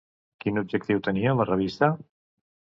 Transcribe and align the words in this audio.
Quin 0.45 0.57
objectiu 0.61 1.03
tenia 1.09 1.37
la 1.43 1.47
revista? 1.53 1.93